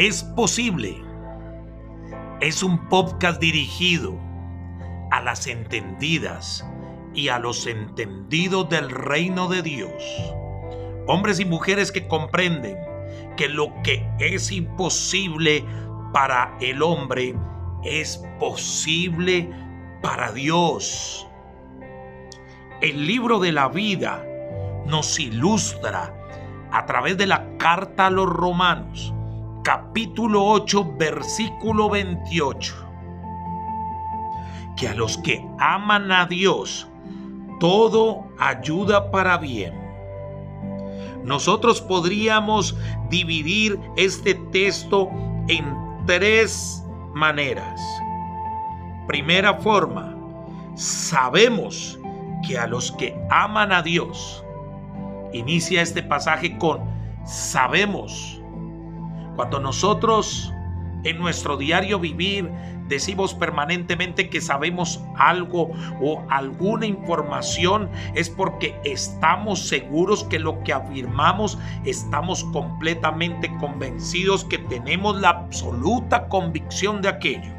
Es 0.00 0.22
posible. 0.22 0.96
Es 2.40 2.62
un 2.62 2.88
podcast 2.88 3.38
dirigido 3.38 4.18
a 5.10 5.20
las 5.20 5.46
entendidas 5.46 6.66
y 7.12 7.28
a 7.28 7.38
los 7.38 7.66
entendidos 7.66 8.70
del 8.70 8.88
reino 8.88 9.46
de 9.46 9.60
Dios. 9.60 9.92
Hombres 11.06 11.38
y 11.38 11.44
mujeres 11.44 11.92
que 11.92 12.08
comprenden 12.08 12.78
que 13.36 13.50
lo 13.50 13.74
que 13.82 14.10
es 14.18 14.50
imposible 14.50 15.66
para 16.14 16.56
el 16.62 16.80
hombre 16.80 17.34
es 17.84 18.24
posible 18.38 19.50
para 20.00 20.32
Dios. 20.32 21.28
El 22.80 23.06
libro 23.06 23.38
de 23.38 23.52
la 23.52 23.68
vida 23.68 24.24
nos 24.86 25.20
ilustra 25.20 26.16
a 26.72 26.86
través 26.86 27.18
de 27.18 27.26
la 27.26 27.58
carta 27.58 28.06
a 28.06 28.10
los 28.10 28.30
romanos, 28.30 29.12
capítulo 29.70 30.44
8, 30.46 30.96
versículo 30.98 31.88
28, 31.88 32.74
que 34.76 34.88
a 34.88 34.94
los 34.94 35.16
que 35.18 35.46
aman 35.60 36.10
a 36.10 36.26
Dios, 36.26 36.88
todo 37.60 38.26
ayuda 38.40 39.12
para 39.12 39.38
bien. 39.38 39.72
Nosotros 41.22 41.80
podríamos 41.80 42.76
dividir 43.10 43.78
este 43.96 44.34
texto 44.50 45.08
en 45.46 45.64
tres 46.04 46.84
maneras. 47.14 47.80
Primera 49.06 49.54
forma, 49.54 50.16
sabemos 50.74 51.96
que 52.44 52.58
a 52.58 52.66
los 52.66 52.90
que 52.90 53.16
aman 53.30 53.70
a 53.70 53.82
Dios, 53.82 54.44
inicia 55.32 55.80
este 55.80 56.02
pasaje 56.02 56.58
con 56.58 56.80
sabemos. 57.24 58.42
Cuando 59.40 59.58
nosotros 59.58 60.52
en 61.02 61.18
nuestro 61.18 61.56
diario 61.56 61.98
vivir 61.98 62.50
decimos 62.88 63.32
permanentemente 63.32 64.28
que 64.28 64.42
sabemos 64.42 65.02
algo 65.16 65.70
o 66.02 66.22
alguna 66.28 66.84
información, 66.84 67.88
es 68.14 68.28
porque 68.28 68.78
estamos 68.84 69.66
seguros 69.66 70.24
que 70.24 70.38
lo 70.38 70.62
que 70.62 70.74
afirmamos 70.74 71.58
estamos 71.86 72.44
completamente 72.52 73.50
convencidos 73.56 74.44
que 74.44 74.58
tenemos 74.58 75.18
la 75.18 75.30
absoluta 75.30 76.28
convicción 76.28 77.00
de 77.00 77.08
aquello. 77.08 77.54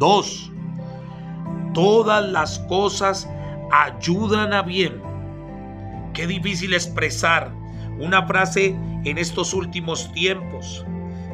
Dos, 0.00 0.50
todas 1.72 2.28
las 2.32 2.58
cosas 2.58 3.30
ayudan 3.70 4.54
a 4.54 4.62
bien. 4.62 5.00
Qué 6.14 6.26
difícil 6.26 6.74
expresar 6.74 7.52
una 8.00 8.26
frase 8.26 8.76
en 9.04 9.18
estos 9.18 9.54
últimos 9.54 10.10
tiempos, 10.12 10.84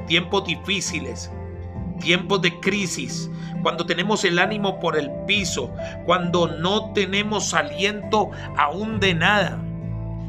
tiempos 0.07 0.45
difíciles, 0.45 1.31
tiempos 2.01 2.43
de 2.43 2.59
crisis, 2.61 3.31
cuando 3.63 3.85
tenemos 3.87 4.25
el 4.25 4.39
ánimo 4.39 4.81
por 4.81 4.97
el 4.97 5.11
piso, 5.27 5.71
cuando 6.07 6.49
no 6.49 6.93
tenemos 6.93 7.55
aliento 7.55 8.31
aún 8.57 9.01
de 9.01 9.15
nada. 9.15 9.63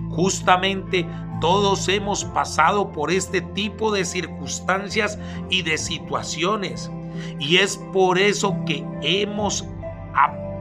Justamente 0.09 1.08
todos 1.39 1.88
hemos 1.88 2.25
pasado 2.25 2.92
por 2.92 3.12
este 3.12 3.42
tipo 3.42 3.92
de 3.92 4.06
circunstancias 4.06 5.17
y 5.50 5.64
de 5.64 5.78
situaciones. 5.78 6.92
Y 7.39 7.58
es 7.58 7.78
por 7.92 8.19
eso 8.19 8.56
que 8.66 8.86
hemos 9.02 9.66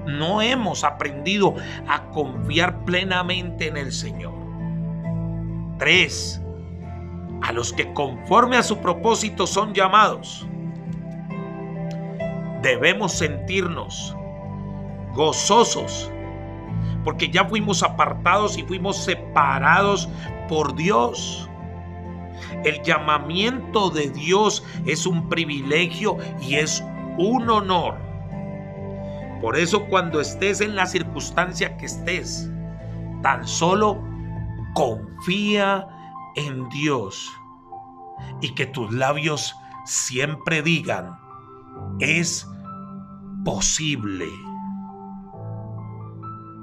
no 0.06 0.42
hemos 0.42 0.82
aprendido 0.82 1.54
a 1.86 2.10
confiar 2.10 2.84
plenamente 2.84 3.68
en 3.68 3.76
el 3.76 3.92
Señor. 3.92 4.32
3. 5.78 6.42
A 7.42 7.52
los 7.52 7.72
que 7.72 7.92
conforme 7.94 8.56
a 8.56 8.62
su 8.62 8.78
propósito 8.78 9.46
son 9.46 9.74
llamados 9.74 10.46
debemos 12.62 13.12
sentirnos 13.12 14.14
gozosos 15.14 16.10
porque 17.04 17.30
ya 17.30 17.44
fuimos 17.44 17.82
apartados 17.82 18.58
y 18.58 18.62
fuimos 18.62 18.96
separados 18.98 20.08
por 20.48 20.74
Dios. 20.76 21.48
El 22.64 22.82
llamamiento 22.82 23.88
de 23.90 24.10
Dios 24.10 24.62
es 24.84 25.06
un 25.06 25.28
privilegio 25.28 26.18
y 26.42 26.56
es 26.56 26.84
un 27.16 27.48
honor. 27.48 27.96
Por 29.40 29.56
eso 29.56 29.86
cuando 29.86 30.20
estés 30.20 30.60
en 30.60 30.76
la 30.76 30.84
circunstancia 30.84 31.74
que 31.78 31.86
estés, 31.86 32.50
tan 33.22 33.46
solo 33.46 33.98
confía 34.74 35.88
en 36.36 36.68
Dios 36.68 37.30
y 38.40 38.54
que 38.54 38.66
tus 38.66 38.92
labios 38.92 39.54
siempre 39.84 40.62
digan, 40.62 41.18
es 41.98 42.46
posible. 43.44 44.26